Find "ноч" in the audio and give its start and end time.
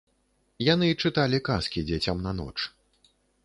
2.41-2.57